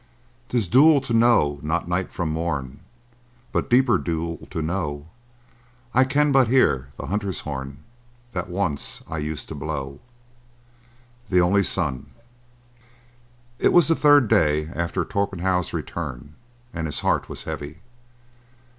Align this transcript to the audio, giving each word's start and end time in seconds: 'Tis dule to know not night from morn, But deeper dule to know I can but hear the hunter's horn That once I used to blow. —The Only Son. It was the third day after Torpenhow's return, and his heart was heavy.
'Tis 0.49 0.67
dule 0.67 0.99
to 0.99 1.13
know 1.13 1.59
not 1.61 1.87
night 1.87 2.11
from 2.11 2.31
morn, 2.31 2.79
But 3.51 3.69
deeper 3.69 3.99
dule 3.99 4.47
to 4.47 4.59
know 4.59 5.09
I 5.93 6.05
can 6.05 6.31
but 6.31 6.47
hear 6.47 6.91
the 6.97 7.05
hunter's 7.05 7.41
horn 7.41 7.83
That 8.31 8.49
once 8.49 9.03
I 9.07 9.19
used 9.19 9.47
to 9.49 9.53
blow. 9.53 9.99
—The 11.29 11.39
Only 11.41 11.61
Son. 11.61 12.07
It 13.59 13.71
was 13.71 13.89
the 13.89 13.95
third 13.95 14.27
day 14.27 14.69
after 14.73 15.05
Torpenhow's 15.05 15.71
return, 15.71 16.33
and 16.73 16.87
his 16.87 17.01
heart 17.01 17.29
was 17.29 17.43
heavy. 17.43 17.81